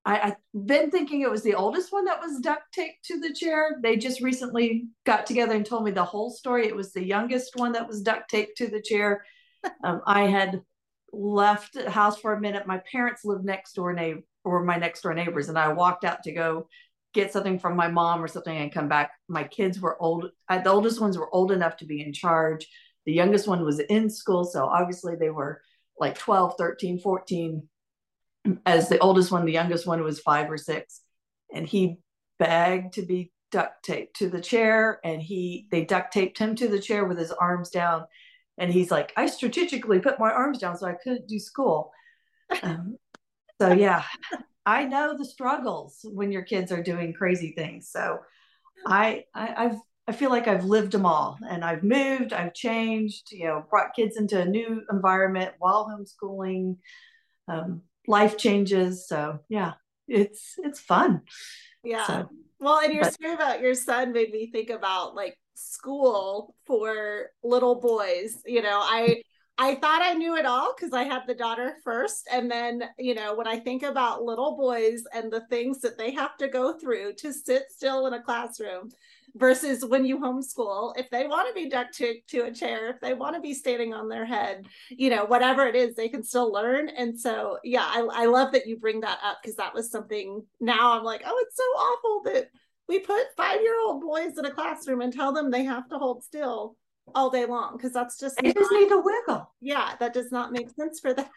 I, 0.05 0.19
I've 0.19 0.65
been 0.65 0.91
thinking 0.91 1.21
it 1.21 1.31
was 1.31 1.43
the 1.43 1.55
oldest 1.55 1.93
one 1.93 2.05
that 2.05 2.19
was 2.19 2.41
duct 2.41 2.73
taped 2.73 3.05
to 3.05 3.21
the 3.21 3.33
chair. 3.33 3.77
They 3.81 3.95
just 3.95 4.19
recently 4.19 4.87
got 5.05 5.25
together 5.25 5.55
and 5.55 5.65
told 5.65 5.85
me 5.85 5.91
the 5.91 6.03
whole 6.03 6.29
story. 6.29 6.67
It 6.67 6.75
was 6.75 6.91
the 6.91 7.05
youngest 7.05 7.55
one 7.55 7.71
that 7.71 7.87
was 7.87 8.01
duct 8.01 8.29
taped 8.29 8.57
to 8.57 8.67
the 8.67 8.81
chair. 8.81 9.25
Um, 9.81 10.01
I 10.05 10.23
had 10.23 10.61
left 11.13 11.75
the 11.75 11.89
house 11.89 12.19
for 12.19 12.33
a 12.33 12.41
minute. 12.41 12.67
My 12.67 12.81
parents 12.91 13.23
lived 13.23 13.45
next 13.45 13.71
door 13.75 13.93
neighbor 13.93 14.23
or 14.43 14.61
my 14.61 14.75
next 14.75 15.03
door 15.03 15.13
neighbors, 15.13 15.47
and 15.47 15.57
I 15.57 15.71
walked 15.71 16.03
out 16.03 16.23
to 16.23 16.33
go 16.33 16.67
get 17.13 17.31
something 17.31 17.59
from 17.59 17.75
my 17.75 17.87
mom 17.87 18.23
or 18.23 18.27
something 18.27 18.55
and 18.55 18.71
come 18.71 18.87
back. 18.87 19.11
My 19.27 19.43
kids 19.43 19.79
were 19.79 20.01
old. 20.01 20.29
Uh, 20.49 20.59
the 20.59 20.71
oldest 20.71 20.99
ones 20.99 21.17
were 21.17 21.33
old 21.33 21.51
enough 21.51 21.77
to 21.77 21.85
be 21.85 22.01
in 22.01 22.13
charge. 22.13 22.67
The 23.05 23.13
youngest 23.13 23.47
one 23.47 23.63
was 23.63 23.79
in 23.79 24.09
school. 24.09 24.43
So 24.43 24.65
obviously 24.65 25.15
they 25.15 25.29
were 25.29 25.61
like 25.99 26.17
12, 26.17 26.55
13, 26.57 26.99
14. 26.99 27.67
As 28.65 28.89
the 28.89 28.99
oldest 28.99 29.31
one, 29.31 29.45
the 29.45 29.51
youngest 29.51 29.85
one 29.85 30.03
was 30.03 30.19
five 30.19 30.49
or 30.51 30.57
six. 30.57 31.01
And 31.53 31.67
he 31.67 31.97
begged 32.39 32.93
to 32.93 33.03
be 33.03 33.31
duct 33.51 33.83
taped 33.83 34.17
to 34.17 34.29
the 34.29 34.41
chair. 34.41 34.99
And 35.03 35.21
he, 35.21 35.67
they 35.71 35.85
duct 35.85 36.11
taped 36.11 36.37
him 36.37 36.55
to 36.55 36.67
the 36.67 36.79
chair 36.79 37.05
with 37.05 37.19
his 37.19 37.31
arms 37.31 37.69
down. 37.69 38.05
And 38.57 38.71
he's 38.71 38.91
like, 38.91 39.13
I 39.15 39.27
strategically 39.27 39.99
put 39.99 40.19
my 40.19 40.31
arms 40.31 40.57
down 40.57 40.77
so 40.77 40.87
I 40.87 40.95
couldn't 41.01 41.27
do 41.27 41.39
school. 41.39 41.91
Um, 42.61 42.97
so 43.61 43.71
yeah, 43.71 44.03
I 44.65 44.85
know 44.85 45.17
the 45.17 45.25
struggles 45.25 45.99
when 46.03 46.31
your 46.31 46.43
kids 46.43 46.71
are 46.71 46.83
doing 46.83 47.13
crazy 47.13 47.53
things. 47.55 47.89
So 47.89 48.19
I, 48.85 49.25
I 49.33 49.53
I've 49.65 49.77
I 50.07 50.11
feel 50.11 50.29
like 50.29 50.47
I've 50.47 50.65
lived 50.65 50.91
them 50.91 51.05
all 51.05 51.37
and 51.49 51.63
I've 51.63 51.83
moved, 51.83 52.33
I've 52.33 52.53
changed, 52.53 53.31
you 53.31 53.45
know, 53.45 53.63
brought 53.69 53.95
kids 53.95 54.17
into 54.17 54.39
a 54.39 54.45
new 54.45 54.81
environment 54.91 55.53
while 55.59 55.87
homeschooling, 55.87 56.77
um, 57.47 57.83
life 58.05 58.37
changes. 58.37 59.07
So 59.07 59.39
yeah, 59.47 59.73
it's, 60.09 60.55
it's 60.57 60.81
fun. 60.81 61.21
Yeah. 61.85 62.05
So, 62.05 62.29
well, 62.59 62.79
and 62.79 62.93
your 62.93 63.03
but, 63.03 63.13
story 63.13 63.33
about 63.33 63.61
your 63.61 63.75
son 63.75 64.11
made 64.11 64.31
me 64.31 64.51
think 64.51 64.69
about 64.69 65.15
like 65.15 65.37
school 65.55 66.55
for 66.65 67.27
little 67.41 67.79
boys. 67.79 68.41
You 68.45 68.61
know, 68.61 68.81
I, 68.83 69.21
I 69.57 69.75
thought 69.75 70.01
I 70.01 70.13
knew 70.13 70.35
it 70.35 70.47
all 70.47 70.73
because 70.75 70.93
I 70.93 71.03
had 71.03 71.27
the 71.27 71.35
daughter 71.35 71.75
first. 71.83 72.27
And 72.31 72.49
then, 72.49 72.83
you 72.97 73.13
know, 73.13 73.35
when 73.35 73.47
I 73.47 73.59
think 73.59 73.83
about 73.83 74.23
little 74.23 74.57
boys 74.57 75.03
and 75.13 75.31
the 75.31 75.45
things 75.47 75.79
that 75.81 75.97
they 75.97 76.11
have 76.11 76.35
to 76.37 76.47
go 76.47 76.77
through 76.77 77.13
to 77.19 77.31
sit 77.31 77.65
still 77.69 78.07
in 78.07 78.13
a 78.13 78.21
classroom 78.21 78.89
versus 79.35 79.85
when 79.85 80.05
you 80.05 80.17
homeschool, 80.17 80.93
if 80.97 81.07
they 81.11 81.27
want 81.27 81.47
to 81.47 81.53
be 81.53 81.69
duct 81.69 81.95
taped 81.95 82.29
to 82.31 82.45
a 82.45 82.53
chair, 82.53 82.89
if 82.89 82.99
they 82.99 83.13
want 83.13 83.35
to 83.35 83.41
be 83.41 83.53
standing 83.53 83.93
on 83.93 84.09
their 84.09 84.25
head, 84.25 84.65
you 84.89 85.11
know, 85.11 85.25
whatever 85.25 85.67
it 85.67 85.75
is, 85.75 85.95
they 85.95 86.09
can 86.09 86.23
still 86.23 86.51
learn. 86.51 86.89
And 86.89 87.19
so, 87.19 87.59
yeah, 87.63 87.85
I, 87.85 88.07
I 88.11 88.25
love 88.25 88.53
that 88.53 88.65
you 88.65 88.77
bring 88.77 89.01
that 89.01 89.19
up 89.23 89.37
because 89.41 89.57
that 89.57 89.75
was 89.75 89.91
something 89.91 90.43
now 90.59 90.97
I'm 90.97 91.03
like, 91.03 91.21
oh, 91.25 91.45
it's 91.45 91.57
so 91.57 91.63
awful 91.63 92.23
that 92.31 92.49
we 92.89 92.99
put 92.99 93.35
five 93.37 93.61
year 93.61 93.79
old 93.85 94.01
boys 94.01 94.35
in 94.37 94.45
a 94.45 94.51
classroom 94.51 95.01
and 95.01 95.13
tell 95.13 95.31
them 95.31 95.51
they 95.51 95.63
have 95.63 95.87
to 95.89 95.99
hold 95.99 96.23
still 96.23 96.75
all 97.15 97.29
day 97.29 97.45
long 97.45 97.75
because 97.77 97.93
that's 97.93 98.19
just 98.19 98.37
they 98.37 98.53
just 98.53 98.71
need 98.71 98.89
to 98.89 99.01
wiggle. 99.03 99.51
Yeah, 99.61 99.95
that 99.99 100.13
does 100.13 100.31
not 100.31 100.51
make 100.51 100.69
sense 100.69 100.99
for 100.99 101.13
them. 101.13 101.27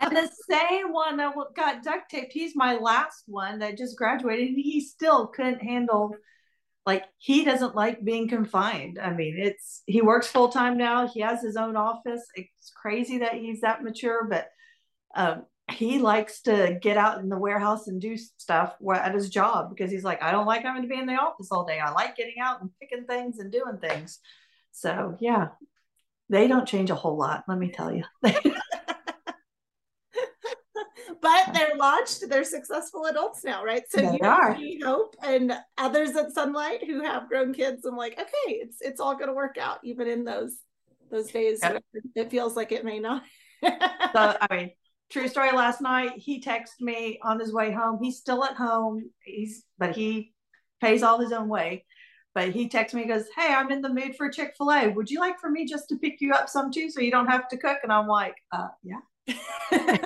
and 0.00 0.16
the 0.16 0.30
same 0.48 0.92
one 0.92 1.16
that 1.18 1.34
got 1.54 1.82
duct 1.82 2.10
taped, 2.10 2.32
he's 2.32 2.56
my 2.56 2.76
last 2.76 3.24
one 3.26 3.58
that 3.60 3.78
just 3.78 3.96
graduated. 3.96 4.54
He 4.56 4.80
still 4.80 5.26
couldn't 5.28 5.62
handle 5.62 6.14
like 6.86 7.04
he 7.18 7.44
doesn't 7.44 7.74
like 7.74 8.04
being 8.04 8.28
confined. 8.28 8.98
I 8.98 9.12
mean, 9.12 9.36
it's 9.38 9.82
he 9.86 10.02
works 10.02 10.26
full 10.26 10.48
time 10.48 10.76
now. 10.76 11.08
He 11.08 11.20
has 11.20 11.42
his 11.42 11.56
own 11.56 11.76
office. 11.76 12.22
It's 12.34 12.70
crazy 12.70 13.18
that 13.18 13.34
he's 13.34 13.62
that 13.62 13.82
mature, 13.82 14.26
but 14.28 14.48
um, 15.14 15.44
he 15.70 15.98
likes 15.98 16.42
to 16.42 16.78
get 16.80 16.98
out 16.98 17.20
in 17.20 17.28
the 17.30 17.38
warehouse 17.38 17.88
and 17.88 18.00
do 18.00 18.16
stuff 18.16 18.74
at 18.94 19.14
his 19.14 19.30
job 19.30 19.70
because 19.70 19.90
he's 19.90 20.04
like, 20.04 20.22
I 20.22 20.30
don't 20.30 20.46
like 20.46 20.62
having 20.62 20.82
to 20.82 20.88
be 20.88 20.98
in 20.98 21.06
the 21.06 21.14
office 21.14 21.48
all 21.50 21.64
day. 21.64 21.78
I 21.78 21.90
like 21.90 22.16
getting 22.16 22.38
out 22.42 22.60
and 22.60 22.70
picking 22.80 23.06
things 23.06 23.38
and 23.38 23.50
doing 23.50 23.78
things. 23.78 24.20
So 24.76 25.16
yeah, 25.20 25.48
they 26.28 26.48
don't 26.48 26.66
change 26.66 26.90
a 26.90 26.96
whole 26.96 27.16
lot, 27.16 27.44
let 27.46 27.58
me 27.58 27.70
tell 27.70 27.94
you. 27.94 28.02
but 28.22 28.34
they're 31.54 31.76
launched, 31.76 32.28
they're 32.28 32.42
successful 32.44 33.06
adults 33.06 33.44
now, 33.44 33.64
right? 33.64 33.84
So 33.88 34.00
They 34.00 34.18
you 34.18 34.28
are. 34.28 34.56
see 34.56 34.80
hope 34.84 35.14
and 35.22 35.52
others 35.78 36.16
at 36.16 36.34
Sonlight 36.34 36.84
who 36.84 37.02
have 37.04 37.28
grown 37.28 37.54
kids. 37.54 37.84
I'm 37.84 37.96
like, 37.96 38.14
okay, 38.14 38.54
it's 38.56 38.78
it's 38.80 39.00
all 39.00 39.16
gonna 39.16 39.32
work 39.32 39.58
out, 39.58 39.78
even 39.84 40.08
in 40.08 40.24
those 40.24 40.56
those 41.10 41.30
days 41.30 41.60
Yep. 41.62 41.84
where 41.92 42.02
it 42.16 42.30
feels 42.32 42.56
like 42.56 42.72
it 42.72 42.84
may 42.84 42.98
not. 42.98 43.22
So 43.62 43.70
I 44.14 44.46
mean, 44.50 44.70
true 45.08 45.28
story. 45.28 45.52
Last 45.52 45.80
night 45.80 46.14
he 46.16 46.42
texted 46.42 46.80
me 46.80 47.20
on 47.22 47.38
his 47.38 47.52
way 47.52 47.70
home. 47.70 48.00
He's 48.02 48.18
still 48.18 48.44
at 48.44 48.56
home. 48.56 49.08
He's 49.22 49.64
but 49.78 49.94
he 49.94 50.32
pays 50.80 51.04
all 51.04 51.20
his 51.20 51.30
own 51.30 51.48
way. 51.48 51.84
But 52.34 52.50
he 52.50 52.68
texted 52.68 52.94
me, 52.94 53.02
he 53.02 53.08
goes, 53.08 53.26
Hey, 53.36 53.52
I'm 53.54 53.70
in 53.70 53.80
the 53.80 53.88
mood 53.88 54.16
for 54.16 54.28
Chick 54.28 54.54
fil 54.58 54.72
A. 54.72 54.88
Would 54.88 55.10
you 55.10 55.20
like 55.20 55.38
for 55.40 55.50
me 55.50 55.64
just 55.66 55.88
to 55.90 55.96
pick 55.96 56.20
you 56.20 56.32
up 56.32 56.48
some 56.48 56.72
too 56.72 56.90
so 56.90 57.00
you 57.00 57.10
don't 57.12 57.28
have 57.28 57.48
to 57.48 57.56
cook? 57.56 57.78
And 57.82 57.92
I'm 57.92 58.08
like, 58.08 58.34
uh, 58.52 58.68
Yeah, 58.82 59.00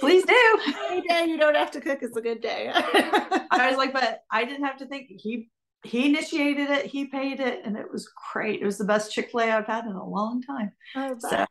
please 0.00 0.24
do. 0.24 0.58
Any 0.90 1.02
day 1.06 1.26
you 1.28 1.38
don't 1.38 1.54
have 1.56 1.70
to 1.72 1.80
cook 1.80 2.02
is 2.02 2.16
a 2.16 2.20
good 2.20 2.40
day. 2.40 2.70
I 2.74 3.68
was 3.68 3.76
like, 3.76 3.92
But 3.92 4.22
I 4.30 4.44
didn't 4.44 4.64
have 4.64 4.78
to 4.78 4.86
think. 4.86 5.08
He 5.16 5.48
he 5.84 6.06
initiated 6.06 6.68
it, 6.70 6.86
he 6.86 7.06
paid 7.06 7.40
it, 7.40 7.62
and 7.64 7.74
it 7.76 7.90
was 7.90 8.10
great. 8.32 8.60
It 8.60 8.66
was 8.66 8.76
the 8.78 8.84
best 8.84 9.12
Chick 9.12 9.30
fil 9.30 9.40
A 9.40 9.50
I've 9.50 9.66
had 9.66 9.84
in 9.86 9.92
a 9.92 10.04
long 10.06 10.42
time. 10.42 10.72
So- 11.20 11.46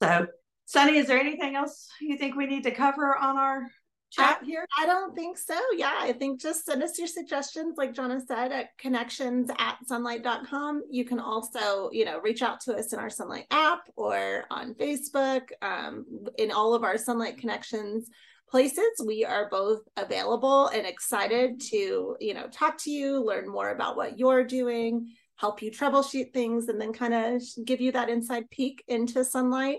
So, 0.00 0.26
Sunny, 0.66 0.96
is 0.96 1.08
there 1.08 1.18
anything 1.18 1.56
else 1.56 1.88
you 2.00 2.16
think 2.18 2.36
we 2.36 2.46
need 2.46 2.62
to 2.64 2.70
cover 2.70 3.16
on 3.16 3.36
our 3.36 3.62
chat 4.10 4.40
here? 4.44 4.66
I 4.78 4.86
don't 4.86 5.14
think 5.14 5.38
so. 5.38 5.58
Yeah, 5.76 5.94
I 5.98 6.12
think 6.12 6.40
just 6.40 6.64
send 6.64 6.82
us 6.82 6.98
your 6.98 7.08
suggestions, 7.08 7.76
like 7.76 7.94
Jonna 7.94 8.20
said, 8.26 8.52
at 8.52 8.76
connections 8.78 9.50
at 9.58 9.76
sonlight.com. 9.90 10.82
You 10.90 11.04
can 11.04 11.20
also, 11.20 11.90
you 11.92 12.04
know, 12.04 12.20
reach 12.20 12.42
out 12.42 12.60
to 12.62 12.76
us 12.76 12.92
in 12.92 12.98
our 12.98 13.08
Sonlight 13.08 13.46
app 13.50 13.80
or 13.96 14.44
on 14.50 14.74
Facebook. 14.74 15.48
Um, 15.62 16.04
in 16.38 16.50
all 16.50 16.74
of 16.74 16.84
our 16.84 16.94
Sonlight 16.94 17.38
Connections 17.38 18.08
places, 18.50 19.02
we 19.04 19.24
are 19.24 19.48
both 19.50 19.80
available 19.96 20.68
and 20.68 20.86
excited 20.86 21.60
to, 21.60 22.16
you 22.20 22.34
know, 22.34 22.48
talk 22.48 22.78
to 22.78 22.90
you, 22.90 23.24
learn 23.24 23.48
more 23.48 23.70
about 23.70 23.96
what 23.96 24.18
you're 24.18 24.44
doing, 24.44 25.12
help 25.36 25.62
you 25.62 25.70
troubleshoot 25.70 26.32
things, 26.32 26.68
and 26.68 26.80
then 26.80 26.92
kind 26.92 27.14
of 27.14 27.42
give 27.64 27.80
you 27.80 27.92
that 27.92 28.08
inside 28.08 28.50
peek 28.50 28.82
into 28.88 29.20
Sonlight. 29.20 29.78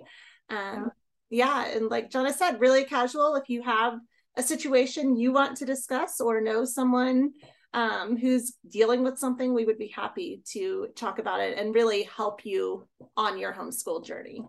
Um, 0.49 0.91
yeah, 1.29 1.67
and 1.67 1.89
like 1.89 2.09
Jonna 2.09 2.33
said, 2.33 2.59
really 2.59 2.85
casual. 2.85 3.35
If 3.35 3.49
you 3.49 3.61
have 3.61 3.99
a 4.37 4.43
situation 4.43 5.17
you 5.17 5.31
want 5.31 5.57
to 5.57 5.65
discuss 5.65 6.19
or 6.21 6.41
know 6.41 6.65
someone 6.65 7.31
um, 7.73 8.17
who's 8.17 8.55
dealing 8.69 9.03
with 9.03 9.19
something, 9.19 9.53
we 9.53 9.65
would 9.65 9.77
be 9.77 9.93
happy 9.95 10.41
to 10.53 10.87
talk 10.95 11.19
about 11.19 11.39
it 11.39 11.57
and 11.57 11.75
really 11.75 12.03
help 12.03 12.45
you 12.45 12.87
on 13.15 13.37
your 13.37 13.53
homeschool 13.53 14.03
journey. 14.03 14.41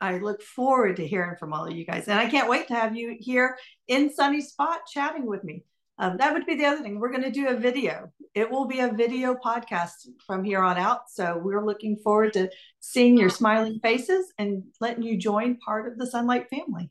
I 0.00 0.18
look 0.18 0.42
forward 0.42 0.96
to 0.96 1.06
hearing 1.06 1.36
from 1.36 1.52
all 1.52 1.66
of 1.66 1.72
you 1.72 1.84
guys. 1.84 2.08
And 2.08 2.18
I 2.18 2.28
can't 2.28 2.48
wait 2.48 2.68
to 2.68 2.74
have 2.74 2.96
you 2.96 3.16
here 3.18 3.56
in 3.88 4.12
Sunny 4.12 4.40
Spot 4.40 4.80
chatting 4.86 5.26
with 5.26 5.42
me. 5.42 5.64
Um, 5.98 6.18
that 6.18 6.34
would 6.34 6.44
be 6.44 6.56
the 6.56 6.66
other 6.66 6.82
thing. 6.82 7.00
We're 7.00 7.10
going 7.10 7.22
to 7.22 7.30
do 7.30 7.48
a 7.48 7.56
video. 7.56 8.12
It 8.34 8.50
will 8.50 8.66
be 8.66 8.80
a 8.80 8.92
video 8.92 9.34
podcast 9.34 10.08
from 10.26 10.44
here 10.44 10.60
on 10.60 10.76
out. 10.76 11.08
So 11.08 11.40
we're 11.42 11.64
looking 11.64 11.96
forward 11.96 12.34
to 12.34 12.50
seeing 12.80 13.16
your 13.16 13.30
smiling 13.30 13.80
faces 13.82 14.30
and 14.38 14.64
letting 14.78 15.02
you 15.02 15.16
join 15.16 15.56
part 15.56 15.90
of 15.90 15.96
the 15.96 16.04
Sonlight 16.04 16.48
family. 16.48 16.90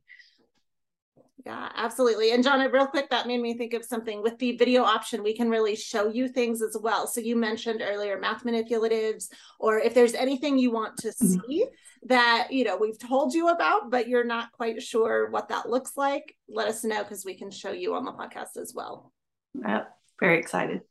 Yeah, 1.46 1.70
absolutely. 1.76 2.32
And 2.32 2.44
John, 2.44 2.60
real 2.72 2.88
quick, 2.88 3.12
that 3.12 3.28
made 3.28 3.40
me 3.40 3.56
think 3.56 3.76
of 3.76 3.86
something 3.86 4.24
with 4.24 4.40
the 4.40 4.58
video 4.58 4.82
option. 4.82 5.22
We 5.22 5.36
can 5.36 5.48
really 5.48 5.76
show 5.76 6.08
you 6.08 6.28
things 6.28 6.64
as 6.64 6.76
well. 6.82 7.06
So 7.06 7.22
you 7.22 7.36
mentioned 7.36 7.84
earlier 7.84 8.20
math 8.20 8.44
manipulatives, 8.44 9.30
or 9.60 9.78
if 9.78 9.94
there's 9.94 10.16
anything 10.16 10.58
you 10.58 10.72
want 10.72 10.98
to 10.98 11.10
Mhm. 11.10 11.42
see 11.46 11.66
that 12.08 12.48
you 12.52 12.64
know 12.64 12.78
we've 12.78 12.98
told 12.98 13.36
you 13.36 13.50
about, 13.50 13.92
but 13.92 14.08
you're 14.08 14.24
not 14.24 14.52
quite 14.54 14.82
sure 14.82 15.30
what 15.30 15.50
that 15.50 15.70
looks 15.70 15.96
like, 15.96 16.36
let 16.48 16.68
us 16.68 16.84
know 16.84 17.04
because 17.04 17.24
we 17.26 17.36
can 17.36 17.52
show 17.52 17.72
you 17.72 17.94
on 17.94 18.06
the 18.06 18.12
podcast 18.12 18.58
as 18.58 18.74
well. 18.74 19.14
Yep, 19.54 19.96
very 20.20 20.40
excited. 20.40 20.82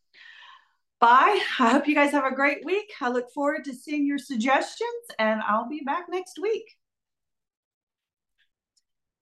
Bye. 1.00 1.40
I 1.58 1.70
hope 1.70 1.88
you 1.88 1.94
guys 1.96 2.12
have 2.12 2.24
a 2.24 2.34
great 2.34 2.64
week. 2.64 2.92
I 3.00 3.10
look 3.10 3.30
forward 3.32 3.64
to 3.64 3.74
seeing 3.74 4.06
your 4.06 4.18
suggestions, 4.18 5.04
and 5.18 5.40
I'll 5.42 5.68
be 5.68 5.82
back 5.84 6.08
next 6.08 6.38
week. 6.38 6.76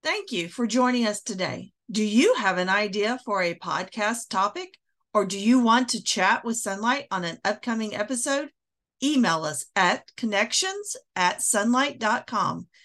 Thank 0.02 0.32
you 0.32 0.48
for 0.48 0.66
joining 0.66 1.06
us 1.06 1.22
today. 1.22 1.70
Do 1.88 2.02
you 2.02 2.34
have 2.34 2.58
an 2.58 2.68
idea 2.68 3.20
for 3.24 3.40
a 3.40 3.54
podcast 3.54 4.28
topic 4.28 4.76
or 5.14 5.24
do 5.24 5.38
you 5.38 5.60
want 5.60 5.90
to 5.90 6.02
chat 6.02 6.44
with 6.44 6.56
Sonlight 6.56 7.06
on 7.12 7.24
an 7.24 7.38
upcoming 7.44 7.94
episode? 7.94 8.48
Email 9.00 9.44
us 9.44 9.66
at 9.76 10.10
connections 10.16 10.96
at 11.14 11.38
sonlight.com. 11.38 12.66